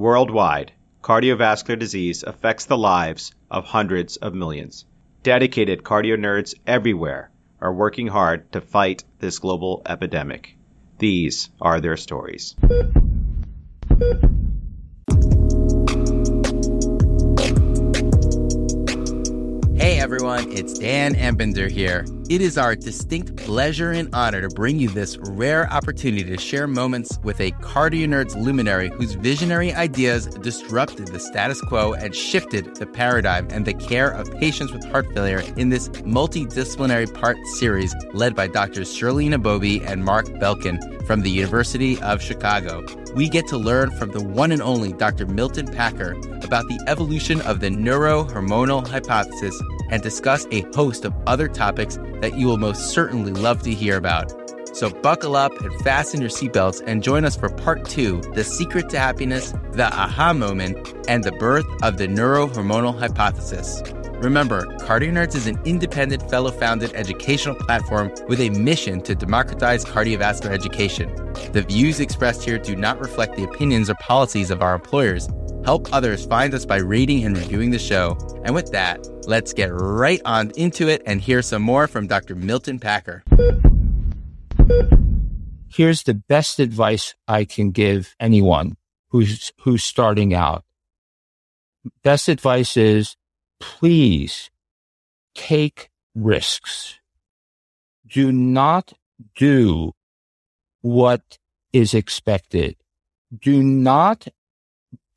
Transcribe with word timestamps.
Worldwide, 0.00 0.72
cardiovascular 1.02 1.78
disease 1.78 2.22
affects 2.22 2.64
the 2.64 2.78
lives 2.78 3.34
of 3.50 3.66
hundreds 3.66 4.16
of 4.16 4.32
millions. 4.32 4.86
Dedicated 5.22 5.82
cardio 5.82 6.16
nerds 6.16 6.54
everywhere 6.66 7.30
are 7.60 7.74
working 7.74 8.06
hard 8.06 8.50
to 8.52 8.62
fight 8.62 9.04
this 9.18 9.38
global 9.38 9.82
epidemic. 9.84 10.56
These 10.96 11.50
are 11.60 11.82
their 11.82 11.98
stories. 11.98 12.56
Hey 19.74 20.00
everyone, 20.00 20.50
it's 20.50 20.78
Dan 20.78 21.14
Ambinder 21.14 21.70
here. 21.70 22.06
It 22.30 22.42
is 22.42 22.56
our 22.56 22.76
distinct 22.76 23.34
pleasure 23.34 23.90
and 23.90 24.08
honor 24.14 24.40
to 24.40 24.48
bring 24.50 24.78
you 24.78 24.88
this 24.88 25.18
rare 25.18 25.68
opportunity 25.68 26.22
to 26.22 26.38
share 26.38 26.68
moments 26.68 27.18
with 27.24 27.40
a 27.40 27.50
cardio 27.50 28.06
nerds 28.06 28.40
luminary 28.40 28.88
whose 28.90 29.14
visionary 29.14 29.74
ideas 29.74 30.26
disrupted 30.26 31.08
the 31.08 31.18
status 31.18 31.60
quo 31.60 31.92
and 31.92 32.14
shifted 32.14 32.76
the 32.76 32.86
paradigm 32.86 33.48
and 33.50 33.66
the 33.66 33.74
care 33.74 34.12
of 34.12 34.32
patients 34.38 34.72
with 34.72 34.84
heart 34.84 35.12
failure 35.12 35.42
in 35.56 35.70
this 35.70 35.88
multidisciplinary 35.88 37.12
part 37.12 37.36
series 37.58 37.96
led 38.12 38.36
by 38.36 38.46
Drs. 38.46 38.94
Shirley 38.94 39.28
Nabobi 39.28 39.84
and 39.84 40.04
Mark 40.04 40.26
Belkin 40.26 40.78
from 41.08 41.22
the 41.22 41.30
University 41.30 42.00
of 42.00 42.22
Chicago. 42.22 42.86
We 43.16 43.28
get 43.28 43.48
to 43.48 43.58
learn 43.58 43.90
from 43.90 44.12
the 44.12 44.22
one 44.22 44.52
and 44.52 44.62
only 44.62 44.92
Dr. 44.92 45.26
Milton 45.26 45.66
Packer 45.66 46.12
about 46.44 46.68
the 46.68 46.80
evolution 46.86 47.40
of 47.40 47.58
the 47.58 47.70
neurohormonal 47.70 48.86
hypothesis 48.86 49.60
and 49.90 50.00
discuss 50.02 50.46
a 50.52 50.60
host 50.74 51.04
of 51.04 51.12
other 51.26 51.48
topics 51.48 51.98
that 52.20 52.36
you 52.36 52.46
will 52.46 52.58
most 52.58 52.90
certainly 52.90 53.32
love 53.32 53.62
to 53.62 53.74
hear 53.74 53.96
about. 53.96 54.32
So 54.76 54.88
buckle 54.88 55.36
up 55.36 55.52
and 55.60 55.74
fasten 55.82 56.20
your 56.20 56.30
seatbelts 56.30 56.82
and 56.86 57.02
join 57.02 57.24
us 57.24 57.36
for 57.36 57.48
part 57.48 57.84
two 57.84 58.20
The 58.34 58.44
Secret 58.44 58.88
to 58.90 58.98
Happiness, 58.98 59.52
the 59.72 59.86
Aha 59.86 60.32
Moment, 60.32 60.94
and 61.08 61.24
the 61.24 61.32
birth 61.32 61.66
of 61.82 61.96
the 61.96 62.06
neurohormonal 62.06 62.98
hypothesis. 62.98 63.82
Remember, 64.22 64.66
Cardio 64.80 65.34
is 65.34 65.46
an 65.46 65.58
independent, 65.64 66.28
fellow 66.30 66.50
founded 66.50 66.92
educational 66.94 67.54
platform 67.54 68.12
with 68.28 68.38
a 68.38 68.50
mission 68.50 69.00
to 69.02 69.14
democratize 69.14 69.82
cardiovascular 69.82 70.50
education. 70.50 71.08
The 71.52 71.62
views 71.62 72.00
expressed 72.00 72.44
here 72.44 72.58
do 72.58 72.76
not 72.76 73.00
reflect 73.00 73.36
the 73.36 73.44
opinions 73.44 73.88
or 73.88 73.94
policies 73.94 74.50
of 74.50 74.60
our 74.60 74.74
employers. 74.74 75.26
Help 75.64 75.92
others 75.92 76.24
find 76.26 76.54
us 76.54 76.64
by 76.64 76.78
rating 76.78 77.24
and 77.24 77.36
reviewing 77.36 77.70
the 77.70 77.78
show. 77.78 78.16
And 78.44 78.54
with 78.54 78.72
that, 78.72 79.06
let's 79.26 79.52
get 79.52 79.70
right 79.72 80.20
on 80.24 80.50
into 80.56 80.88
it 80.88 81.02
and 81.06 81.20
hear 81.20 81.42
some 81.42 81.62
more 81.62 81.86
from 81.86 82.06
Dr. 82.06 82.34
Milton 82.34 82.78
Packer. 82.78 83.22
Here's 85.68 86.02
the 86.02 86.14
best 86.14 86.58
advice 86.58 87.14
I 87.28 87.44
can 87.44 87.70
give 87.70 88.16
anyone 88.18 88.76
who's, 89.08 89.52
who's 89.60 89.84
starting 89.84 90.34
out. 90.34 90.64
Best 92.02 92.28
advice 92.28 92.76
is 92.76 93.16
please 93.60 94.50
take 95.34 95.90
risks. 96.14 96.98
Do 98.06 98.32
not 98.32 98.94
do 99.36 99.92
what 100.80 101.38
is 101.72 101.94
expected. 101.94 102.76
Do 103.38 103.62
not 103.62 104.26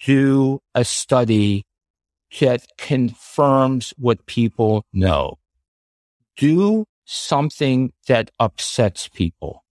do 0.05 0.59
a 0.75 0.83
study 0.83 1.65
that 2.39 2.65
confirms 2.77 3.93
what 3.97 4.25
people 4.25 4.85
know. 4.91 5.37
Do 6.35 6.85
something 7.05 7.93
that 8.07 8.31
upsets 8.39 9.07
people. 9.07 9.63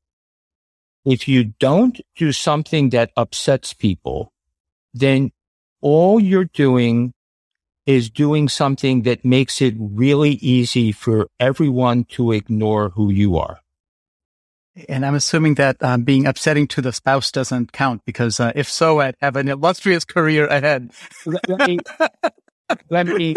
If 1.05 1.27
you 1.27 1.52
don't 1.58 2.00
do 2.16 2.33
something 2.33 2.91
that 2.91 3.11
upsets 3.16 3.74
people, 3.74 4.33
then 4.94 5.33
all 5.80 6.20
you're 6.20 6.44
doing 6.44 7.12
is 7.84 8.08
doing 8.08 8.48
something 8.48 9.02
that 9.02 9.24
makes 9.24 9.61
it 9.61 9.74
really 9.77 10.34
easy 10.34 10.92
for 10.92 11.28
everyone 11.41 12.05
to 12.05 12.30
ignore 12.30 12.91
who 12.91 13.11
you 13.11 13.36
are. 13.36 13.61
And 14.88 15.05
I'm 15.05 15.14
assuming 15.14 15.55
that 15.56 15.77
um, 15.83 16.02
being 16.02 16.27
upsetting 16.27 16.66
to 16.68 16.80
the 16.80 16.92
spouse 16.92 17.30
doesn't 17.30 17.72
count 17.72 18.02
because 18.06 18.40
uh, 18.40 18.52
if 18.55 18.70
so, 18.70 19.00
I'd 19.00 19.16
have 19.20 19.36
an 19.36 19.48
illustrious 19.48 20.05
career 20.05 20.46
ahead. 20.46 20.90
let, 21.27 21.68
me, 21.68 21.78
let 22.88 23.06
me, 23.06 23.34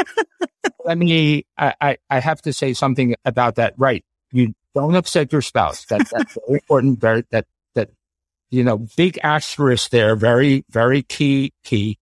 let 0.85 0.97
me, 0.97 1.45
I, 1.57 1.97
I 2.09 2.19
have 2.19 2.41
to 2.43 2.53
say 2.53 2.73
something 2.73 3.15
about 3.25 3.55
that. 3.55 3.73
Right. 3.77 4.05
You 4.31 4.53
don't 4.73 4.95
upset 4.95 5.31
your 5.33 5.41
spouse. 5.41 5.85
That, 5.85 6.09
that's 6.09 6.37
very 6.47 6.59
important. 6.59 6.99
Very, 6.99 7.25
that, 7.31 7.47
that, 7.73 7.89
you 8.49 8.63
know, 8.63 8.85
big 8.95 9.19
asterisk 9.21 9.91
there. 9.91 10.15
Very, 10.15 10.63
very 10.69 11.01
key, 11.01 11.51
key. 11.65 11.99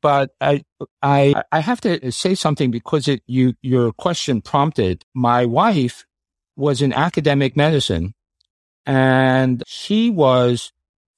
But 0.00 0.30
I, 0.40 0.64
I, 1.00 1.44
I 1.52 1.60
have 1.60 1.80
to 1.82 2.10
say 2.10 2.34
something 2.34 2.72
because 2.72 3.06
it, 3.06 3.22
you, 3.28 3.54
your 3.62 3.92
question 3.92 4.42
prompted 4.42 5.04
my 5.14 5.46
wife 5.46 6.04
was 6.56 6.82
in 6.82 6.92
academic 6.92 7.56
medicine 7.56 8.14
and 8.86 9.62
she 9.66 10.10
was 10.10 10.72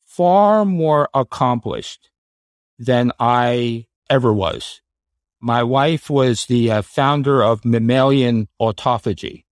far 0.04 0.64
more 0.64 1.08
accomplished 1.14 2.10
than 2.78 3.12
I 3.19 3.86
ever 4.08 4.32
was. 4.32 4.80
My 5.41 5.62
wife 5.62 6.08
was 6.08 6.47
the 6.47 6.70
uh, 6.70 6.82
founder 6.82 7.42
of 7.42 7.64
mammalian 7.64 8.48
autophagy 8.60 9.44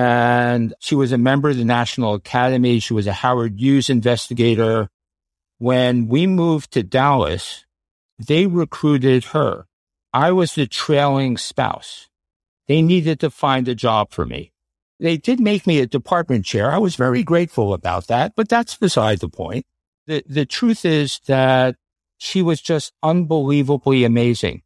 and 0.00 0.74
she 0.78 0.94
was 0.94 1.10
a 1.10 1.18
member 1.18 1.48
of 1.48 1.56
the 1.56 1.64
National 1.64 2.14
Academy. 2.14 2.78
She 2.78 2.94
was 2.94 3.08
a 3.08 3.12
Howard 3.12 3.58
Hughes 3.58 3.90
investigator. 3.90 4.90
When 5.58 6.06
we 6.06 6.24
moved 6.28 6.70
to 6.74 6.84
Dallas, 6.84 7.64
they 8.16 8.46
recruited 8.46 9.24
her. 9.34 9.66
I 10.12 10.30
was 10.30 10.54
the 10.54 10.68
trailing 10.68 11.36
spouse. 11.36 12.08
They 12.68 12.80
needed 12.80 13.18
to 13.18 13.28
find 13.28 13.66
a 13.66 13.74
job 13.74 14.12
for 14.12 14.24
me. 14.24 14.52
They 15.00 15.16
did 15.16 15.38
make 15.40 15.66
me 15.66 15.80
a 15.80 15.86
department 15.86 16.44
chair. 16.44 16.72
I 16.72 16.78
was 16.78 16.96
very 16.96 17.22
grateful 17.22 17.72
about 17.72 18.08
that, 18.08 18.34
but 18.34 18.48
that's 18.48 18.76
beside 18.76 19.20
the 19.20 19.28
point. 19.28 19.66
The, 20.06 20.24
the 20.26 20.46
truth 20.46 20.84
is 20.84 21.20
that 21.26 21.76
she 22.16 22.42
was 22.42 22.60
just 22.60 22.92
unbelievably 23.02 24.04
amazing. 24.04 24.62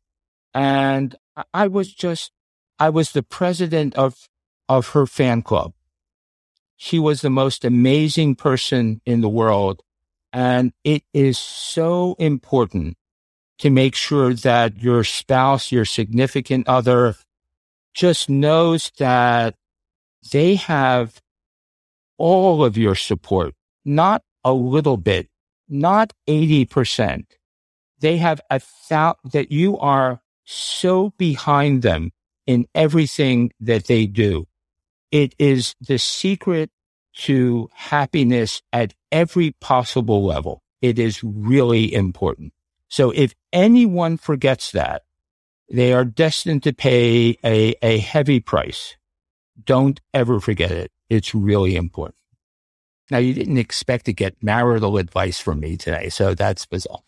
And 0.54 1.14
I 1.52 1.66
was 1.66 1.92
just, 1.92 2.32
I 2.78 2.88
was 2.88 3.12
the 3.12 3.22
president 3.22 3.94
of, 3.94 4.28
of 4.68 4.88
her 4.90 5.06
fan 5.06 5.42
club. 5.42 5.74
She 6.76 6.98
was 6.98 7.20
the 7.20 7.30
most 7.30 7.64
amazing 7.64 8.34
person 8.36 9.00
in 9.04 9.20
the 9.20 9.28
world. 9.28 9.82
And 10.32 10.72
it 10.82 11.02
is 11.12 11.38
so 11.38 12.16
important 12.18 12.96
to 13.58 13.70
make 13.70 13.94
sure 13.94 14.32
that 14.34 14.78
your 14.78 15.04
spouse, 15.04 15.70
your 15.70 15.84
significant 15.84 16.66
other 16.66 17.16
just 17.94 18.30
knows 18.30 18.90
that 18.98 19.54
they 20.30 20.54
have 20.56 21.20
all 22.18 22.64
of 22.64 22.76
your 22.76 22.94
support, 22.94 23.54
not 23.84 24.22
a 24.44 24.52
little 24.52 24.96
bit, 24.96 25.28
not 25.68 26.12
80%. 26.28 27.24
They 28.00 28.16
have 28.18 28.40
a 28.50 28.60
thou 28.88 29.16
that 29.24 29.50
you 29.50 29.78
are 29.78 30.20
so 30.44 31.10
behind 31.18 31.82
them 31.82 32.10
in 32.46 32.66
everything 32.74 33.52
that 33.60 33.86
they 33.86 34.06
do. 34.06 34.46
It 35.10 35.34
is 35.38 35.74
the 35.80 35.98
secret 35.98 36.70
to 37.14 37.68
happiness 37.74 38.62
at 38.72 38.94
every 39.10 39.52
possible 39.60 40.24
level. 40.24 40.62
It 40.80 40.98
is 40.98 41.22
really 41.22 41.92
important. 41.92 42.52
So 42.88 43.10
if 43.10 43.34
anyone 43.52 44.16
forgets 44.16 44.72
that, 44.72 45.02
they 45.70 45.92
are 45.92 46.04
destined 46.04 46.62
to 46.64 46.72
pay 46.72 47.38
a, 47.44 47.74
a 47.82 47.98
heavy 47.98 48.40
price. 48.40 48.96
Don't 49.62 50.00
ever 50.14 50.40
forget 50.40 50.70
it. 50.70 50.90
It's 51.08 51.34
really 51.34 51.76
important. 51.76 52.16
Now, 53.10 53.18
you 53.18 53.34
didn't 53.34 53.58
expect 53.58 54.06
to 54.06 54.12
get 54.12 54.42
marital 54.42 54.96
advice 54.96 55.38
from 55.38 55.60
me 55.60 55.76
today, 55.76 56.08
so 56.08 56.34
that's 56.34 56.64
bizarre. 56.64 57.00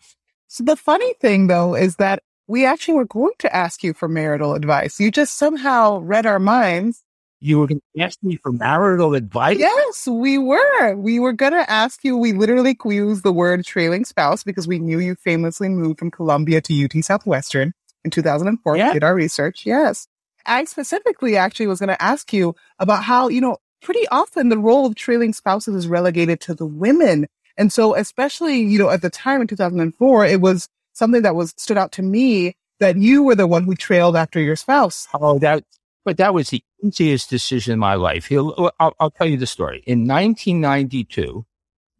So 0.47 0.63
the 0.63 0.75
funny 0.75 1.13
thing, 1.19 1.47
though, 1.47 1.73
is 1.73 1.95
that 1.95 2.21
we 2.47 2.65
actually 2.65 2.95
were 2.95 3.05
going 3.05 3.33
to 3.39 3.55
ask 3.55 3.83
you 3.83 3.93
for 3.93 4.07
marital 4.07 4.53
advice. 4.53 4.99
You 4.99 5.09
just 5.09 5.37
somehow 5.37 5.99
read 5.99 6.25
our 6.25 6.39
minds. 6.39 7.03
You 7.39 7.59
were 7.59 7.67
going 7.67 7.81
to 7.95 8.01
ask 8.03 8.19
me 8.21 8.37
for 8.37 8.51
marital 8.51 9.15
advice? 9.15 9.57
Yes, 9.57 10.07
we 10.07 10.37
were. 10.37 10.95
We 10.95 11.19
were 11.19 11.33
going 11.33 11.53
to 11.53 11.69
ask 11.69 12.03
you. 12.03 12.17
We 12.17 12.33
literally 12.33 12.77
used 12.85 13.23
the 13.23 13.33
word 13.33 13.65
trailing 13.65 14.05
spouse 14.05 14.43
because 14.43 14.67
we 14.67 14.79
knew 14.79 14.99
you 14.99 15.15
famously 15.15 15.69
moved 15.69 15.99
from 15.99 16.11
Columbia 16.11 16.61
to 16.61 16.85
UT 16.85 17.03
Southwestern 17.03 17.73
in 18.03 18.11
2004. 18.11 18.77
Yeah. 18.77 18.93
Did 18.93 19.03
our 19.03 19.15
research. 19.15 19.65
Yes. 19.65 20.07
I 20.45 20.63
specifically 20.65 21.37
actually 21.37 21.67
was 21.67 21.79
going 21.79 21.89
to 21.89 22.01
ask 22.01 22.33
you 22.33 22.55
about 22.79 23.03
how, 23.03 23.27
you 23.29 23.41
know, 23.41 23.57
pretty 23.81 24.07
often 24.09 24.49
the 24.49 24.57
role 24.57 24.85
of 24.85 24.95
trailing 24.95 25.33
spouses 25.33 25.75
is 25.75 25.87
relegated 25.87 26.41
to 26.41 26.53
the 26.53 26.65
women. 26.65 27.27
And 27.57 27.71
so, 27.71 27.95
especially, 27.95 28.59
you 28.59 28.79
know, 28.79 28.89
at 28.89 29.01
the 29.01 29.09
time 29.09 29.41
in 29.41 29.47
2004, 29.47 30.25
it 30.25 30.41
was 30.41 30.67
something 30.93 31.21
that 31.21 31.35
was 31.35 31.53
stood 31.57 31.77
out 31.77 31.91
to 31.93 32.01
me 32.01 32.55
that 32.79 32.97
you 32.97 33.23
were 33.23 33.35
the 33.35 33.47
one 33.47 33.63
who 33.63 33.75
trailed 33.75 34.15
after 34.15 34.39
your 34.39 34.55
spouse. 34.55 35.07
Oh, 35.13 35.39
that, 35.39 35.63
but 36.03 36.17
that 36.17 36.33
was 36.33 36.49
the 36.49 36.63
easiest 36.83 37.29
decision 37.29 37.73
in 37.73 37.79
my 37.79 37.95
life. 37.95 38.31
I'll, 38.31 38.71
I'll 38.79 39.11
tell 39.11 39.27
you 39.27 39.37
the 39.37 39.47
story. 39.47 39.83
In 39.85 40.07
1992, 40.07 41.45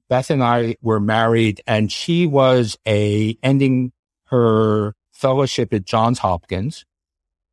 Beth 0.10 0.30
and 0.30 0.44
I 0.44 0.76
were 0.82 1.00
married 1.00 1.62
and 1.66 1.92
she 1.92 2.28
was 2.28 2.78
a 2.88 3.38
ending 3.42 3.92
her 4.26 4.94
fellowship 5.12 5.74
at 5.74 5.86
Johns 5.86 6.20
Hopkins. 6.20 6.86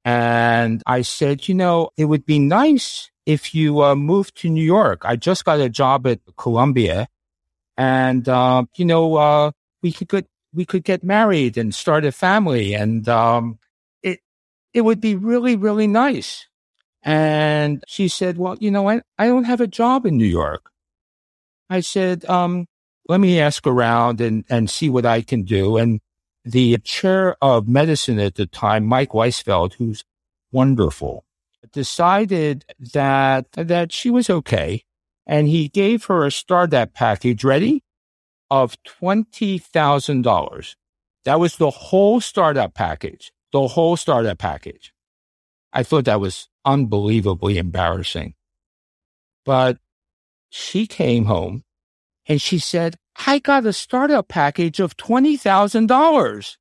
And 0.05 0.83
I 0.87 1.03
said, 1.03 1.49
you 1.49 1.55
know, 1.55 1.91
it 1.97 2.07
would 2.07 2.27
be 2.27 2.39
nice 2.39 3.11
if 3.25 3.55
you 3.55 3.83
uh, 3.83 3.95
moved 3.95 4.37
to 4.39 4.51
New 4.51 4.65
York. 4.65 5.03
I 5.05 5.17
just 5.17 5.45
got 5.45 5.61
a 5.61 5.69
job 5.69 6.07
at 6.07 6.21
Columbia 6.37 7.09
and, 7.77 8.29
uh, 8.29 8.65
you 8.77 8.85
know, 8.85 9.15
uh, 9.17 9.51
we 9.83 9.93
could 9.93 10.09
get, 10.09 10.27
we 10.53 10.65
could 10.65 10.85
get 10.85 11.05
married 11.05 11.57
and 11.57 11.75
start 11.75 12.05
a 12.05 12.13
family. 12.13 12.75
And, 12.75 13.09
um, 13.09 13.59
it, 14.03 14.21
it 14.75 14.81
would 14.81 15.01
be 15.01 15.15
really, 15.15 15.57
really 15.57 15.87
nice. 15.87 16.47
And 17.03 17.83
she 17.87 18.09
said, 18.09 18.39
well, 18.39 18.57
you 18.61 18.71
know, 18.71 18.89
I, 18.89 19.03
I 19.19 19.27
don't 19.27 19.45
have 19.45 19.61
a 19.61 19.67
job 19.67 20.07
in 20.07 20.17
New 20.17 20.27
York. 20.27 20.71
I 21.71 21.81
said, 21.81 22.25
um, 22.27 22.67
let 23.09 23.21
me 23.21 23.41
ask 23.41 23.67
around 23.67 24.21
and, 24.21 24.45
and 24.49 24.69
see 24.69 24.89
what 24.89 25.07
I 25.07 25.23
can 25.23 25.43
do. 25.43 25.77
And 25.77 26.01
the 26.45 26.79
chair 26.79 27.37
of 27.41 27.69
medicine 27.69 28.19
at 28.19 28.35
the 28.35 28.47
time, 28.47 28.85
Mike 28.85 29.11
Weisfeldt, 29.11 29.75
who's 29.75 30.05
wonderful, 30.51 31.25
decided 31.73 32.65
that, 32.93 33.51
that 33.53 33.93
she 33.93 34.11
was 34.11 34.29
okay. 34.29 34.85
And 35.27 35.49
he 35.49 35.69
gave 35.69 36.07
her 36.07 36.27
a 36.27 36.33
startup 36.33 36.95
package 36.95 37.45
ready 37.45 37.85
of 38.51 38.77
$20,000. 38.83 40.75
That 41.25 41.39
was 41.39 41.57
the 41.57 41.71
whole 41.71 42.21
startup 42.21 42.75
package, 42.75 43.33
the 43.53 43.69
whole 43.69 43.97
startup 43.97 44.39
package. 44.39 44.93
I 45.73 45.85
thought 45.85 46.05
that 46.07 46.21
was 46.21 46.49
unbelievably 46.65 47.59
embarrassing. 47.59 48.35
But 49.45 49.79
she 50.51 50.87
came 50.87 51.25
home 51.25 51.65
and 52.27 52.41
she 52.41 52.59
said, 52.59 52.97
I 53.27 53.39
got 53.39 53.67
a 53.67 53.73
startup 53.73 54.29
package 54.29 54.81
of 54.81 54.97
$20,000. 54.97 56.57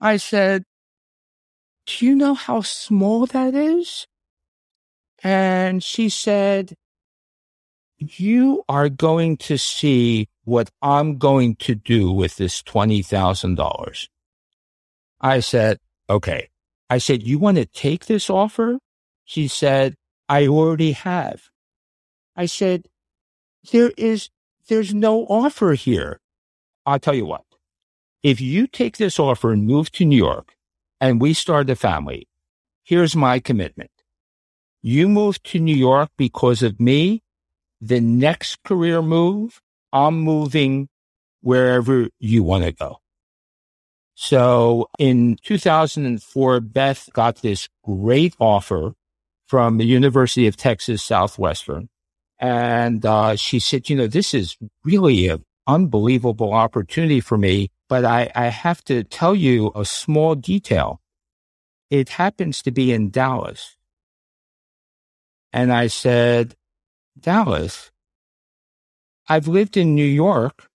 I 0.00 0.16
said, 0.16 0.64
Do 1.86 2.06
you 2.06 2.14
know 2.14 2.34
how 2.34 2.62
small 2.62 3.26
that 3.26 3.54
is? 3.54 4.06
And 5.22 5.82
she 5.82 6.08
said, 6.08 6.74
You 7.98 8.64
are 8.68 8.88
going 8.88 9.36
to 9.38 9.58
see 9.58 10.28
what 10.44 10.70
I'm 10.82 11.18
going 11.18 11.56
to 11.56 11.74
do 11.74 12.12
with 12.12 12.36
this 12.36 12.62
$20,000. 12.62 14.08
I 15.20 15.40
said, 15.40 15.78
Okay. 16.08 16.48
I 16.88 16.98
said, 16.98 17.22
You 17.22 17.38
want 17.38 17.56
to 17.56 17.66
take 17.66 18.06
this 18.06 18.30
offer? 18.30 18.78
She 19.24 19.48
said, 19.48 19.94
I 20.28 20.46
already 20.46 20.92
have. 20.92 21.48
I 22.36 22.46
said, 22.46 22.86
There 23.72 23.92
is, 23.96 24.28
there's 24.68 24.94
no 24.94 25.24
offer 25.26 25.72
here. 25.74 26.20
I'll 26.84 26.98
tell 26.98 27.14
you 27.14 27.26
what. 27.26 27.44
If 28.22 28.40
you 28.40 28.66
take 28.66 28.96
this 28.96 29.18
offer 29.18 29.52
and 29.52 29.66
move 29.66 29.90
to 29.92 30.04
New 30.04 30.16
York 30.16 30.56
and 31.00 31.20
we 31.20 31.32
start 31.32 31.70
a 31.70 31.76
family, 31.76 32.28
here's 32.82 33.14
my 33.14 33.38
commitment. 33.38 33.90
You 34.82 35.08
move 35.08 35.42
to 35.44 35.58
New 35.58 35.76
York 35.76 36.10
because 36.16 36.62
of 36.62 36.80
me. 36.80 37.22
The 37.80 38.00
next 38.00 38.62
career 38.62 39.02
move, 39.02 39.60
I'm 39.92 40.20
moving 40.20 40.88
wherever 41.42 42.08
you 42.18 42.42
want 42.42 42.64
to 42.64 42.72
go. 42.72 42.98
So 44.14 44.88
in 44.98 45.36
2004, 45.42 46.60
Beth 46.60 47.10
got 47.12 47.42
this 47.42 47.68
great 47.84 48.34
offer 48.38 48.94
from 49.46 49.76
the 49.76 49.84
University 49.84 50.46
of 50.46 50.56
Texas 50.56 51.02
Southwestern. 51.02 51.90
And 52.38 53.04
uh, 53.04 53.36
she 53.36 53.58
said, 53.58 53.88
you 53.88 53.96
know, 53.96 54.06
this 54.06 54.34
is 54.34 54.56
really 54.84 55.28
an 55.28 55.44
unbelievable 55.66 56.52
opportunity 56.52 57.20
for 57.20 57.38
me, 57.38 57.70
but 57.88 58.04
I, 58.04 58.30
I 58.34 58.46
have 58.46 58.84
to 58.84 59.04
tell 59.04 59.34
you 59.34 59.72
a 59.74 59.84
small 59.84 60.34
detail. 60.34 61.00
It 61.90 62.10
happens 62.10 62.62
to 62.62 62.70
be 62.70 62.92
in 62.92 63.10
Dallas. 63.10 63.76
And 65.52 65.72
I 65.72 65.86
said, 65.86 66.54
Dallas, 67.18 67.90
I've 69.28 69.48
lived 69.48 69.76
in 69.76 69.94
New 69.94 70.04
York 70.04 70.68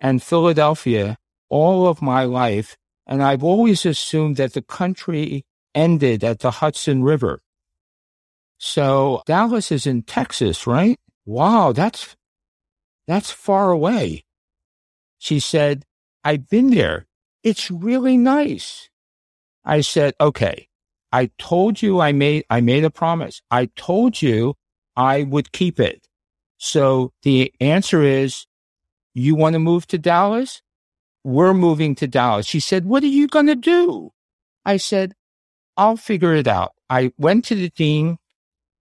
and 0.00 0.22
Philadelphia 0.22 1.18
all 1.48 1.86
of 1.86 2.02
my 2.02 2.24
life, 2.24 2.76
and 3.06 3.22
I've 3.22 3.44
always 3.44 3.84
assumed 3.84 4.36
that 4.36 4.54
the 4.54 4.62
country 4.62 5.44
ended 5.74 6.24
at 6.24 6.40
the 6.40 6.50
Hudson 6.50 7.02
River. 7.02 7.40
So 8.58 9.22
Dallas 9.26 9.70
is 9.72 9.86
in 9.86 10.02
Texas, 10.02 10.66
right? 10.66 10.98
Wow, 11.26 11.72
that's 11.72 12.16
that's 13.06 13.30
far 13.30 13.70
away. 13.70 14.24
She 15.18 15.40
said, 15.40 15.84
I've 16.22 16.48
been 16.48 16.70
there. 16.70 17.06
It's 17.42 17.70
really 17.70 18.16
nice. 18.16 18.88
I 19.64 19.80
said, 19.80 20.14
okay, 20.20 20.68
I 21.12 21.30
told 21.38 21.82
you 21.82 22.00
I 22.00 22.12
made, 22.12 22.44
I 22.50 22.60
made 22.60 22.84
a 22.84 22.90
promise. 22.90 23.40
I 23.50 23.66
told 23.76 24.20
you 24.20 24.54
I 24.96 25.22
would 25.22 25.52
keep 25.52 25.78
it. 25.78 26.08
So 26.58 27.12
the 27.22 27.52
answer 27.60 28.02
is, 28.02 28.46
you 29.14 29.34
want 29.34 29.52
to 29.52 29.58
move 29.58 29.86
to 29.88 29.98
Dallas? 29.98 30.62
We're 31.22 31.54
moving 31.54 31.94
to 31.96 32.06
Dallas. 32.06 32.46
She 32.46 32.60
said, 32.60 32.84
what 32.84 33.02
are 33.02 33.06
you 33.06 33.28
going 33.28 33.46
to 33.46 33.54
do? 33.54 34.12
I 34.64 34.76
said, 34.76 35.14
I'll 35.76 35.96
figure 35.96 36.34
it 36.34 36.48
out. 36.48 36.72
I 36.90 37.12
went 37.16 37.44
to 37.46 37.54
the 37.54 37.70
dean 37.70 38.18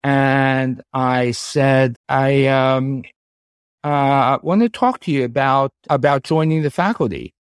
and 0.04 0.82
I 0.94 1.32
said, 1.32 1.98
I, 2.10 2.48
um, 2.48 3.04
uh, 3.84 4.40
want 4.44 4.62
to 4.62 4.70
talk 4.70 5.00
to 5.02 5.12
you 5.12 5.24
about, 5.26 5.72
about 5.90 6.24
joining 6.24 6.62
the 6.62 6.72
faculty. 6.72 7.34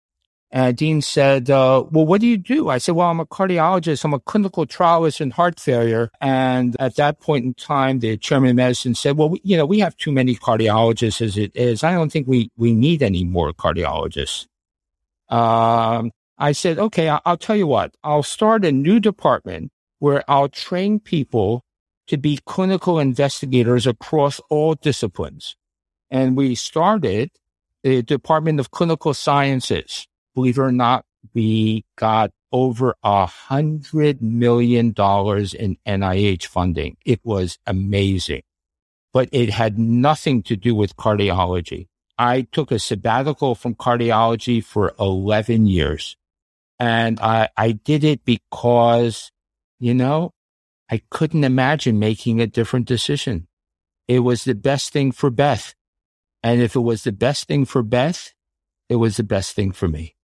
And 0.54 0.76
Dean 0.76 1.02
said, 1.02 1.50
uh, 1.50 1.86
well, 1.92 2.06
what 2.06 2.20
do 2.20 2.28
you 2.28 2.38
do? 2.38 2.68
I 2.68 2.78
said, 2.78 2.96
well, 2.96 3.10
I'm 3.10 3.22
a 3.22 3.26
cardiologist. 3.26 4.04
I'm 4.04 4.14
a 4.14 4.20
clinical 4.20 4.66
trialist 4.66 5.22
in 5.22 5.32
heart 5.32 5.62
failure. 5.62 6.12
And 6.20 6.76
at 6.78 6.98
that 6.98 7.22
point 7.22 7.46
in 7.46 7.54
time, 7.54 8.00
the 8.00 8.18
chairman 8.18 8.50
of 8.50 8.56
medicine 8.58 8.94
said, 8.94 9.18
well, 9.18 9.30
we, 9.30 9.40
you 9.46 9.56
know, 9.56 9.66
we 9.66 9.80
have 9.80 9.96
too 9.96 10.12
many 10.12 10.36
cardiologists 10.36 11.22
as 11.22 11.38
it 11.38 11.56
is. 11.56 11.86
I 11.86 11.94
don't 11.94 12.12
think 12.12 12.28
we, 12.28 12.50
we 12.58 12.76
need 12.76 13.02
any 13.02 13.24
more 13.24 13.54
cardiologists. 13.54 14.48
Um, 15.30 16.12
I 16.38 16.52
said, 16.52 16.80
okay, 16.80 17.08
I'll, 17.08 17.22
I'll 17.26 17.38
tell 17.38 17.56
you 17.56 17.68
what, 17.68 17.96
I'll 18.04 18.24
start 18.24 18.66
a 18.66 18.74
new 18.74 19.00
department 19.00 19.72
where 20.00 20.30
I'll 20.30 20.50
train 20.50 21.00
people 21.00 21.64
to 22.12 22.18
be 22.18 22.40
clinical 22.46 23.00
investigators 23.00 23.88
across 23.88 24.40
all 24.50 24.76
disciplines. 24.76 25.56
And 26.10 26.38
we 26.38 26.56
started 26.56 27.32
the 27.84 28.04
Department 28.04 28.60
of 28.60 28.70
Clinical 28.70 29.14
Sciences 29.14 30.08
believe 30.34 30.58
it 30.58 30.62
or 30.62 30.72
not, 30.72 31.06
we 31.34 31.86
got 31.96 32.32
over 32.52 32.96
a 33.04 33.26
hundred 33.26 34.22
million 34.22 34.92
dollars 34.92 35.54
in 35.54 35.78
NIH 35.88 36.46
funding. 36.46 36.98
It 37.06 37.22
was 37.24 37.58
amazing, 37.66 38.42
but 39.14 39.30
it 39.32 39.50
had 39.50 39.78
nothing 39.78 40.44
to 40.44 40.56
do 40.56 40.76
with 40.76 40.98
cardiology. 40.98 41.88
I 42.18 42.42
took 42.52 42.72
a 42.72 42.80
sabbatical 42.80 43.56
from 43.56 43.76
cardiology 43.76 44.64
for 44.64 44.94
11 45.00 45.66
years 45.68 46.18
and 46.80 47.20
I, 47.20 47.50
I 47.56 47.72
did 47.72 48.04
it 48.04 48.26
because, 48.26 49.32
you 49.80 49.94
know, 49.94 50.34
I 50.92 51.02
couldn't 51.10 51.46
imagine 51.46 52.00
making 52.00 52.42
a 52.42 52.48
different 52.48 52.86
decision. 52.86 53.48
It 54.10 54.20
was 54.20 54.44
the 54.44 54.56
best 54.56 54.92
thing 54.92 55.14
for 55.14 55.30
Beth. 55.30 55.74
And 56.44 56.62
if 56.62 56.76
it 56.76 56.82
was 56.82 57.06
the 57.06 57.14
best 57.14 57.48
thing 57.48 57.64
for 57.64 57.82
Beth, 57.82 58.34
it 58.90 58.98
was 58.98 59.16
the 59.16 59.24
best 59.24 59.56
thing 59.56 59.72
for 59.72 59.88
me. 59.88 60.16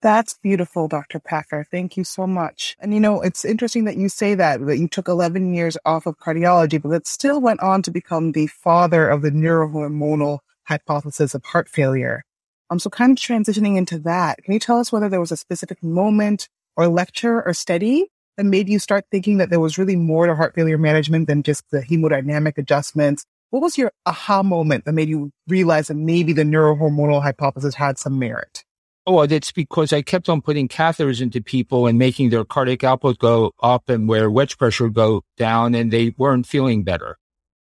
That's 0.00 0.32
beautiful, 0.42 0.88
Dr. 0.88 1.20
Packer. 1.20 1.66
Thank 1.70 1.98
you 1.98 2.04
so 2.04 2.26
much. 2.26 2.74
And 2.80 2.94
you 2.94 3.00
know, 3.00 3.20
it's 3.20 3.44
interesting 3.44 3.84
that 3.84 3.98
you 3.98 4.08
say 4.08 4.34
that, 4.34 4.64
that 4.64 4.78
you 4.78 4.88
took 4.88 5.08
11 5.08 5.52
years 5.52 5.76
off 5.84 6.06
of 6.06 6.16
cardiology, 6.16 6.80
but 6.80 6.88
that 6.88 7.06
still 7.06 7.38
went 7.38 7.60
on 7.60 7.82
to 7.82 7.90
become 7.90 8.32
the 8.32 8.46
father 8.46 9.10
of 9.10 9.20
the 9.20 9.30
neurohormonal 9.30 10.38
hypothesis 10.64 11.34
of 11.34 11.44
heart 11.44 11.68
failure. 11.68 12.24
Um, 12.70 12.78
so 12.78 12.88
kind 12.88 13.12
of 13.12 13.18
transitioning 13.18 13.76
into 13.76 13.98
that, 13.98 14.42
can 14.42 14.54
you 14.54 14.60
tell 14.60 14.78
us 14.78 14.90
whether 14.90 15.10
there 15.10 15.20
was 15.20 15.32
a 15.32 15.36
specific 15.36 15.82
moment 15.82 16.48
or 16.76 16.88
lecture 16.88 17.42
or 17.42 17.52
study 17.52 18.08
that 18.40 18.46
made 18.46 18.70
you 18.70 18.78
start 18.78 19.04
thinking 19.10 19.36
that 19.36 19.50
there 19.50 19.60
was 19.60 19.76
really 19.76 19.96
more 19.96 20.26
to 20.26 20.34
heart 20.34 20.54
failure 20.54 20.78
management 20.78 21.26
than 21.26 21.42
just 21.42 21.62
the 21.70 21.82
hemodynamic 21.82 22.56
adjustments? 22.56 23.26
What 23.50 23.60
was 23.60 23.76
your 23.76 23.92
aha 24.06 24.42
moment 24.42 24.86
that 24.86 24.94
made 24.94 25.10
you 25.10 25.30
realize 25.46 25.88
that 25.88 25.96
maybe 25.96 26.32
the 26.32 26.44
neurohormonal 26.44 27.22
hypothesis 27.22 27.74
had 27.74 27.98
some 27.98 28.18
merit? 28.18 28.64
Oh, 29.06 29.20
it's 29.20 29.52
because 29.52 29.92
I 29.92 30.00
kept 30.00 30.30
on 30.30 30.40
putting 30.40 30.68
catheters 30.68 31.20
into 31.20 31.42
people 31.42 31.86
and 31.86 31.98
making 31.98 32.30
their 32.30 32.46
cardiac 32.46 32.82
output 32.82 33.18
go 33.18 33.52
up 33.62 33.90
and 33.90 34.08
where 34.08 34.30
wedge 34.30 34.56
pressure 34.56 34.88
go 34.88 35.22
down 35.36 35.74
and 35.74 35.90
they 35.90 36.14
weren't 36.16 36.46
feeling 36.46 36.82
better. 36.82 37.18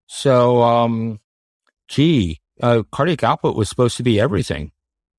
So, 0.08 0.64
um, 0.64 1.20
gee, 1.88 2.40
uh, 2.60 2.82
cardiac 2.92 3.24
output 3.24 3.56
was 3.56 3.70
supposed 3.70 3.98
to 3.98 4.04
be 4.04 4.20
everything. 4.20 4.72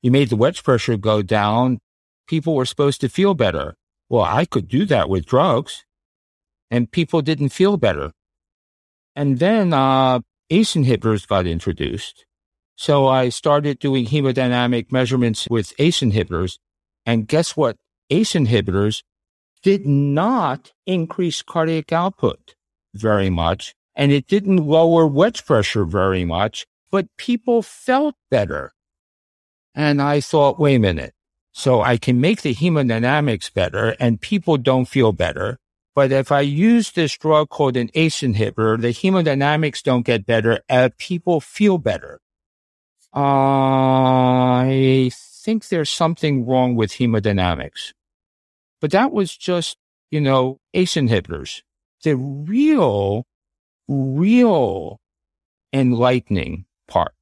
You 0.02 0.10
made 0.10 0.28
the 0.28 0.36
wedge 0.36 0.64
pressure 0.64 0.96
go 0.96 1.22
down. 1.22 1.78
People 2.26 2.56
were 2.56 2.66
supposed 2.66 3.00
to 3.02 3.08
feel 3.08 3.34
better. 3.34 3.76
Well, 4.08 4.25
I 4.25 4.44
could 4.44 4.68
do 4.68 4.84
that 4.86 5.08
with 5.08 5.26
drugs 5.26 5.84
and 6.70 6.90
people 6.90 7.22
didn't 7.22 7.50
feel 7.50 7.76
better. 7.76 8.12
And 9.14 9.38
then, 9.38 9.72
uh, 9.72 10.20
ACE 10.50 10.75
inhibitors 10.75 11.26
got 11.26 11.46
introduced 11.46 12.26
so 12.76 13.08
I 13.08 13.30
started 13.30 13.78
doing 13.78 14.06
hemodynamic 14.06 14.92
measurements 14.92 15.48
with 15.50 15.72
ACE 15.78 16.00
inhibitors 16.00 16.58
And 17.06 17.26
guess 17.28 17.56
what? 17.56 17.76
ACE 18.10 18.34
inhibitors 18.34 19.02
did 19.62 19.86
not 19.86 20.72
increase 20.86 21.42
cardiac 21.42 21.92
output 21.92 22.54
very 22.94 23.30
much, 23.30 23.75
and 23.94 24.12
it 24.12 24.26
didn't 24.26 24.66
lower 24.66 25.06
wedge 25.06 25.44
pressure 25.46 25.84
very 25.84 26.25
much, 26.25 26.66
but 26.90 27.06
people 27.16 27.62
felt 27.62 28.16
better. 28.30 28.75
And 29.75 30.02
I 30.02 30.20
thought, 30.20 30.58
wait 30.60 30.76
a 30.76 30.80
minute. 30.80 31.14
So 31.58 31.80
I 31.80 31.96
can 31.96 32.20
make 32.20 32.42
the 32.42 32.54
hemodynamics 32.54 33.50
better 33.52 33.96
and 33.98 34.20
people 34.20 34.58
don't 34.58 34.84
feel 34.84 35.12
better. 35.12 35.58
But 35.94 36.12
if 36.12 36.30
I 36.30 36.42
use 36.42 36.90
this 36.92 37.16
drug 37.16 37.48
called 37.48 37.78
an 37.78 37.88
ACE 37.94 38.20
inhibitor, 38.20 38.78
the 38.78 38.88
hemodynamics 38.88 39.82
don't 39.82 40.04
get 40.04 40.26
better 40.26 40.60
and 40.68 40.94
people 40.98 41.40
feel 41.40 41.78
better. 41.78 42.20
I 43.14 45.10
think 45.14 45.68
there's 45.68 45.88
something 45.88 46.44
wrong 46.44 46.75
with 46.76 46.92
hemodynamics. 46.92 47.94
But 48.82 48.90
that 48.90 49.10
was 49.10 49.34
just, 49.34 49.78
you 50.10 50.20
know, 50.20 50.58
ACE 50.75 50.96
inhibitors. 50.96 51.62
The 52.02 52.16
real, 52.16 53.25
real 53.88 55.00
enlightening 55.72 56.66
part 56.86 57.15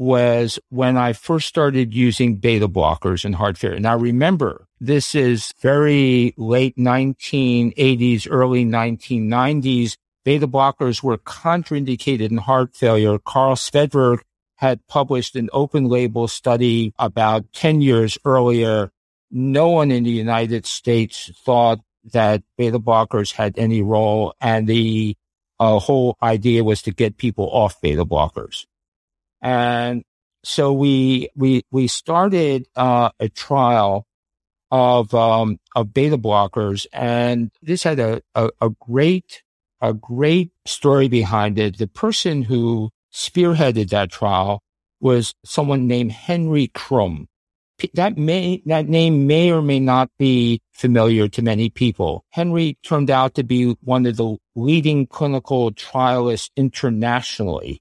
was 0.00 0.58
when 0.70 0.96
I 0.96 1.12
first 1.12 1.46
started 1.46 1.92
using 1.92 2.36
beta 2.36 2.66
blockers 2.66 3.22
in 3.22 3.34
heart 3.34 3.58
failure. 3.58 3.78
Now 3.78 3.98
remember, 3.98 4.66
this 4.80 5.14
is 5.14 5.52
very 5.60 6.32
late 6.38 6.74
1980s, 6.78 8.26
early 8.30 8.64
1990s. 8.64 9.98
Beta 10.24 10.48
blockers 10.48 11.02
were 11.02 11.18
contraindicated 11.18 12.30
in 12.30 12.38
heart 12.38 12.74
failure. 12.74 13.18
Carl 13.18 13.56
Swedberg 13.56 14.20
had 14.56 14.86
published 14.86 15.36
an 15.36 15.50
open 15.52 15.84
label 15.84 16.28
study 16.28 16.94
about 16.98 17.52
10 17.52 17.82
years 17.82 18.16
earlier. 18.24 18.90
No 19.30 19.68
one 19.68 19.90
in 19.90 20.04
the 20.04 20.10
United 20.10 20.64
States 20.64 21.30
thought 21.44 21.80
that 22.14 22.42
beta 22.56 22.78
blockers 22.78 23.32
had 23.32 23.58
any 23.58 23.82
role. 23.82 24.32
And 24.40 24.66
the 24.66 25.14
uh, 25.58 25.78
whole 25.78 26.16
idea 26.22 26.64
was 26.64 26.80
to 26.82 26.90
get 26.90 27.18
people 27.18 27.50
off 27.50 27.78
beta 27.82 28.06
blockers. 28.06 28.64
And 29.42 30.04
so 30.44 30.72
we, 30.72 31.28
we, 31.34 31.62
we 31.70 31.86
started, 31.86 32.66
uh, 32.76 33.10
a 33.18 33.28
trial 33.28 34.06
of, 34.70 35.14
um, 35.14 35.58
of 35.74 35.92
beta 35.92 36.18
blockers. 36.18 36.86
And 36.92 37.50
this 37.62 37.82
had 37.82 37.98
a, 37.98 38.22
a, 38.34 38.50
a 38.60 38.70
great, 38.70 39.42
a 39.80 39.92
great 39.92 40.52
story 40.66 41.08
behind 41.08 41.58
it. 41.58 41.78
The 41.78 41.88
person 41.88 42.42
who 42.42 42.90
spearheaded 43.12 43.90
that 43.90 44.10
trial 44.10 44.62
was 45.00 45.34
someone 45.44 45.86
named 45.86 46.12
Henry 46.12 46.68
Krum. 46.68 47.26
That 47.94 48.18
may, 48.18 48.62
that 48.66 48.88
name 48.88 49.26
may 49.26 49.50
or 49.50 49.62
may 49.62 49.80
not 49.80 50.10
be 50.18 50.60
familiar 50.72 51.28
to 51.28 51.40
many 51.42 51.70
people. 51.70 52.24
Henry 52.28 52.76
turned 52.82 53.10
out 53.10 53.34
to 53.34 53.42
be 53.42 53.74
one 53.80 54.04
of 54.04 54.18
the 54.18 54.36
leading 54.54 55.06
clinical 55.06 55.70
trialists 55.72 56.50
internationally 56.56 57.80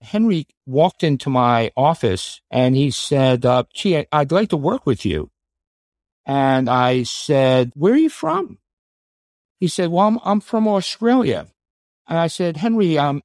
Henry 0.00 0.46
walked 0.66 1.02
into 1.02 1.30
my 1.30 1.72
office 1.76 2.40
and 2.50 2.76
he 2.76 2.90
said, 2.90 3.44
uh, 3.44 3.64
gee, 3.74 4.06
I'd 4.12 4.32
like 4.32 4.50
to 4.50 4.56
work 4.56 4.86
with 4.86 5.04
you. 5.04 5.30
And 6.24 6.68
I 6.68 7.02
said, 7.02 7.72
where 7.74 7.94
are 7.94 7.98
you 7.98 8.10
from? 8.10 8.58
He 9.58 9.66
said, 9.66 9.90
well, 9.90 10.06
I'm, 10.06 10.18
I'm 10.24 10.40
from 10.40 10.68
Australia. 10.68 11.48
And 12.06 12.18
I 12.18 12.28
said, 12.28 12.58
Henry, 12.58 12.96
um, 12.96 13.22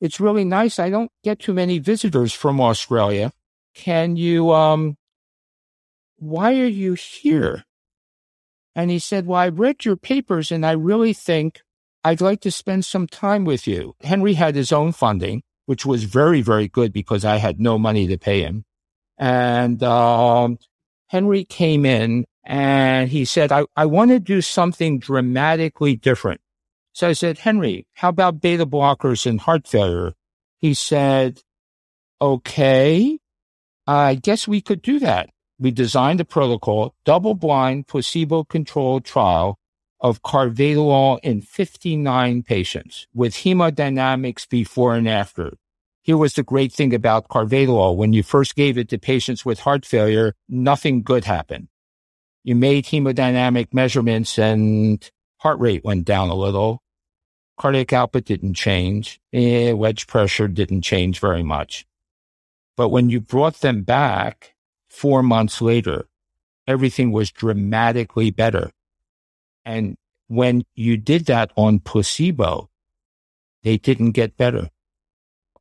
it's 0.00 0.20
really 0.20 0.44
nice. 0.44 0.78
I 0.78 0.90
don't 0.90 1.10
get 1.22 1.40
too 1.40 1.52
many 1.52 1.78
visitors 1.78 2.32
from 2.32 2.60
Australia. 2.60 3.32
Can 3.74 4.16
you, 4.16 4.52
um, 4.52 4.96
why 6.16 6.58
are 6.60 6.66
you 6.66 6.94
here? 6.94 7.64
And 8.74 8.90
he 8.90 8.98
said, 8.98 9.26
well, 9.26 9.40
I 9.40 9.48
read 9.48 9.84
your 9.84 9.96
papers 9.96 10.50
and 10.50 10.64
I 10.64 10.72
really 10.72 11.12
think 11.12 11.60
I'd 12.02 12.20
like 12.20 12.40
to 12.42 12.50
spend 12.50 12.84
some 12.84 13.06
time 13.06 13.44
with 13.44 13.66
you. 13.66 13.94
Henry 14.02 14.34
had 14.34 14.54
his 14.54 14.72
own 14.72 14.92
funding 14.92 15.42
which 15.66 15.86
was 15.86 16.04
very, 16.04 16.42
very 16.42 16.68
good 16.68 16.92
because 16.92 17.24
I 17.24 17.36
had 17.36 17.60
no 17.60 17.78
money 17.78 18.06
to 18.08 18.18
pay 18.18 18.42
him. 18.42 18.64
And 19.18 19.82
um, 19.82 20.58
Henry 21.08 21.44
came 21.44 21.86
in 21.86 22.24
and 22.44 23.08
he 23.08 23.24
said, 23.24 23.52
I, 23.52 23.64
I 23.76 23.86
want 23.86 24.10
to 24.10 24.20
do 24.20 24.40
something 24.40 24.98
dramatically 24.98 25.96
different. 25.96 26.40
So 26.92 27.08
I 27.08 27.12
said, 27.12 27.38
Henry, 27.38 27.86
how 27.94 28.10
about 28.10 28.40
beta 28.40 28.66
blockers 28.66 29.26
and 29.26 29.40
heart 29.40 29.66
failure? 29.66 30.12
He 30.60 30.74
said, 30.74 31.40
okay, 32.20 33.18
I 33.86 34.14
guess 34.14 34.46
we 34.46 34.60
could 34.60 34.82
do 34.82 34.98
that. 35.00 35.30
We 35.58 35.70
designed 35.70 36.20
a 36.20 36.24
protocol, 36.24 36.94
double 37.04 37.34
blind, 37.34 37.86
placebo 37.86 38.44
controlled 38.44 39.04
trial 39.04 39.58
of 40.04 40.20
carvedilol 40.22 41.18
in 41.22 41.40
59 41.40 42.42
patients 42.42 43.06
with 43.14 43.32
hemodynamics 43.36 44.46
before 44.46 44.94
and 44.94 45.08
after. 45.08 45.54
Here 46.02 46.18
was 46.18 46.34
the 46.34 46.42
great 46.42 46.74
thing 46.74 46.92
about 46.92 47.28
carvedilol. 47.28 47.96
When 47.96 48.12
you 48.12 48.22
first 48.22 48.54
gave 48.54 48.76
it 48.76 48.90
to 48.90 48.98
patients 48.98 49.46
with 49.46 49.60
heart 49.60 49.86
failure, 49.86 50.34
nothing 50.46 51.02
good 51.02 51.24
happened. 51.24 51.68
You 52.42 52.54
made 52.54 52.84
hemodynamic 52.84 53.72
measurements 53.72 54.38
and 54.38 55.10
heart 55.38 55.58
rate 55.58 55.84
went 55.84 56.04
down 56.04 56.28
a 56.28 56.34
little. 56.34 56.82
Cardiac 57.58 57.94
output 57.94 58.26
didn't 58.26 58.54
change. 58.54 59.22
Eh, 59.32 59.72
wedge 59.72 60.06
pressure 60.06 60.48
didn't 60.48 60.82
change 60.82 61.18
very 61.18 61.42
much. 61.42 61.86
But 62.76 62.90
when 62.90 63.08
you 63.08 63.20
brought 63.20 63.60
them 63.62 63.84
back 63.84 64.54
four 64.86 65.22
months 65.22 65.62
later, 65.62 66.08
everything 66.66 67.10
was 67.10 67.30
dramatically 67.30 68.30
better. 68.30 68.70
And 69.64 69.96
when 70.28 70.64
you 70.74 70.96
did 70.96 71.26
that 71.26 71.50
on 71.56 71.80
placebo, 71.80 72.70
they 73.62 73.76
didn't 73.78 74.12
get 74.12 74.36
better. 74.36 74.70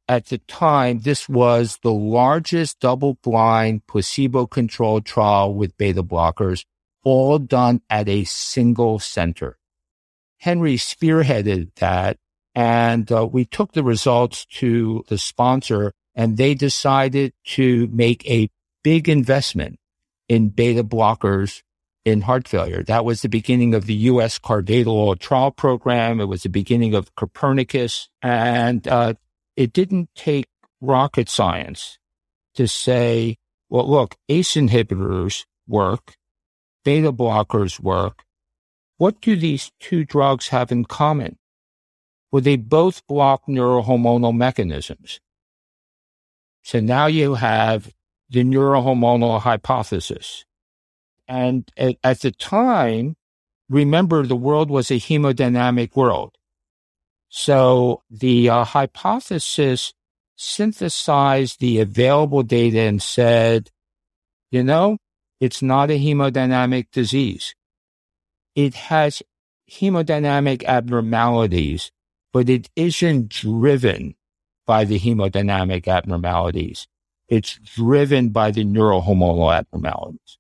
At 0.08 0.28
the 0.28 0.40
time, 0.40 1.00
this 1.00 1.30
was 1.30 1.80
the 1.82 1.94
largest 1.94 2.80
double 2.80 3.16
blind 3.16 3.88
placebo 3.88 4.46
controlled 4.48 5.06
trial 5.06 5.54
with 5.54 5.78
beta 5.78 6.04
blockers, 6.04 6.66
all 7.04 7.40
done 7.40 7.82
at 7.90 8.10
a 8.10 8.26
single 8.26 9.00
center. 9.00 9.58
Henry 10.40 10.76
spearheaded 10.76 11.74
that 11.76 12.18
and 12.56 13.12
uh, 13.12 13.26
we 13.26 13.46
took 13.46 13.72
the 13.72 13.84
results 13.84 14.46
to 14.46 15.04
the 15.08 15.18
sponsor 15.18 15.94
and 16.16 16.38
they 16.38 16.54
decided 16.54 17.34
to 17.46 17.88
make 17.88 18.30
a 18.30 18.50
big 18.84 19.10
investment 19.10 19.80
in 20.28 20.50
beta 20.50 20.84
blockers 20.84 21.62
in 22.06 22.22
heart 22.22 22.48
failure. 22.48 22.84
That 22.84 23.06
was 23.06 23.22
the 23.22 23.30
beginning 23.30 23.74
of 23.74 23.86
the 23.86 23.94
U.S. 23.94 24.40
carvedilol 24.40 25.18
trial 25.20 25.52
program. 25.52 26.20
It 26.20 26.26
was 26.26 26.44
the 26.44 26.50
beginning 26.50 26.94
of 26.94 27.16
Copernicus. 27.16 28.10
And 28.22 28.88
uh, 28.88 29.14
it 29.56 29.74
didn't 29.74 30.10
take 30.16 30.48
rocket 30.82 31.30
science 31.30 31.98
to 32.56 32.68
say, 32.68 33.38
well, 33.70 33.90
look, 33.90 34.16
ACE 34.30 34.54
inhibitors 34.54 35.46
work, 35.68 36.16
beta 36.84 37.12
blockers 37.12 37.80
work. 37.80 38.24
What 38.98 39.22
do 39.22 39.36
these 39.36 39.72
two 39.80 40.06
drugs 40.06 40.50
have 40.50 40.72
in 40.72 40.86
common? 40.86 41.38
Well, 42.32 42.42
they 42.42 42.58
both 42.58 43.06
block 43.08 43.44
neurohormonal 43.48 44.36
mechanisms. 44.36 45.20
So 46.64 46.80
now 46.80 47.08
you 47.08 47.36
have 47.36 47.94
the 48.30 48.44
neurohormonal 48.44 49.42
hypothesis. 49.42 50.46
And 51.34 51.68
at, 51.76 51.96
at 52.04 52.20
the 52.20 52.30
time, 52.30 53.16
remember 53.68 54.24
the 54.24 54.36
world 54.36 54.70
was 54.70 54.92
a 54.92 55.00
hemodynamic 55.00 55.96
world. 55.96 56.38
So 57.30 58.04
the 58.12 58.52
uh, 58.52 58.64
hypothesis 58.64 59.96
synthesized 60.36 61.60
the 61.60 61.80
available 61.80 62.44
data 62.44 62.82
and 62.82 63.02
said, 63.02 63.72
you 64.52 64.64
know, 64.64 65.00
it's 65.40 65.64
not 65.64 65.90
a 65.90 65.98
hemodynamic 65.98 66.92
disease. 66.92 67.56
It 68.54 68.76
has 68.76 69.24
hemodynamic 69.72 70.64
abnormalities, 70.66 71.90
but 72.32 72.48
it 72.48 72.70
isn't 72.76 73.30
driven 73.30 74.14
by 74.68 74.86
the 74.86 75.00
hemodynamic 75.00 75.88
abnormalities. 75.88 76.86
It's 77.28 77.58
driven 77.58 78.30
by 78.30 78.52
the 78.52 78.64
neurohormonal 78.64 79.52
abnormalities. 79.52 80.38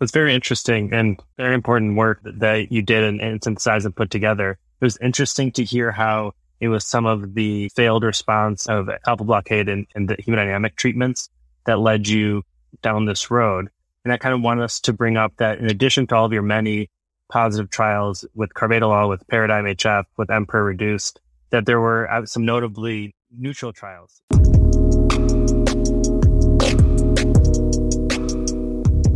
It's 0.00 0.12
very 0.12 0.34
interesting 0.34 0.92
and 0.92 1.20
very 1.36 1.54
important 1.54 1.96
work 1.96 2.20
that 2.24 2.70
you 2.70 2.82
did 2.82 3.04
and, 3.04 3.20
and 3.20 3.42
synthesized 3.42 3.86
and 3.86 3.94
put 3.94 4.10
together 4.10 4.58
it 4.80 4.84
was 4.84 4.98
interesting 4.98 5.50
to 5.52 5.64
hear 5.64 5.90
how 5.92 6.32
it 6.60 6.68
was 6.68 6.84
some 6.84 7.06
of 7.06 7.34
the 7.34 7.70
failed 7.70 8.04
response 8.04 8.66
of 8.66 8.90
alpha 9.06 9.24
blockade 9.24 9.68
and, 9.68 9.86
and 9.94 10.08
the 10.08 10.16
hemodynamic 10.16 10.76
treatments 10.76 11.30
that 11.64 11.78
led 11.78 12.06
you 12.06 12.42
down 12.82 13.06
this 13.06 13.30
road. 13.30 13.68
And 14.04 14.12
I 14.12 14.18
kind 14.18 14.34
of 14.34 14.42
want 14.42 14.60
us 14.60 14.80
to 14.80 14.92
bring 14.92 15.16
up 15.16 15.32
that 15.38 15.58
in 15.58 15.70
addition 15.70 16.06
to 16.08 16.16
all 16.16 16.26
of 16.26 16.34
your 16.34 16.42
many 16.42 16.90
positive 17.30 17.70
trials 17.70 18.26
with 18.34 18.52
carvedilol, 18.52 19.08
with 19.08 19.26
Paradigm 19.28 19.64
HF, 19.64 20.04
with 20.18 20.30
Emperor 20.30 20.64
Reduced, 20.64 21.20
that 21.48 21.64
there 21.64 21.80
were 21.80 22.10
uh, 22.10 22.26
some 22.26 22.44
notably 22.44 23.14
neutral 23.30 23.72
trials. 23.72 24.20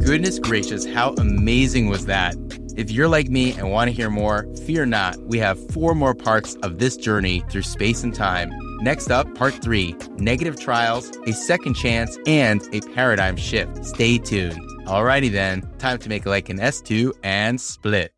Goodness 0.08 0.38
gracious, 0.38 0.86
how 0.86 1.12
amazing 1.18 1.90
was 1.90 2.06
that? 2.06 2.34
If 2.78 2.90
you're 2.90 3.08
like 3.08 3.28
me 3.28 3.52
and 3.52 3.70
want 3.70 3.90
to 3.90 3.92
hear 3.94 4.08
more, 4.08 4.48
fear 4.64 4.86
not. 4.86 5.20
We 5.24 5.36
have 5.36 5.58
four 5.70 5.94
more 5.94 6.14
parts 6.14 6.54
of 6.62 6.78
this 6.78 6.96
journey 6.96 7.44
through 7.50 7.60
space 7.60 8.02
and 8.02 8.14
time. 8.14 8.50
Next 8.80 9.10
up, 9.10 9.34
part 9.34 9.60
three 9.62 9.94
negative 10.16 10.58
trials, 10.58 11.14
a 11.26 11.34
second 11.34 11.74
chance, 11.74 12.16
and 12.26 12.66
a 12.72 12.80
paradigm 12.94 13.36
shift. 13.36 13.84
Stay 13.84 14.16
tuned. 14.16 14.58
Alrighty 14.86 15.30
then, 15.30 15.60
time 15.76 15.98
to 15.98 16.08
make 16.08 16.24
like 16.24 16.48
an 16.48 16.58
S2 16.58 17.12
and 17.22 17.60
split. 17.60 18.14